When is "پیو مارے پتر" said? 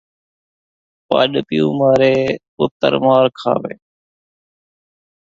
1.47-2.93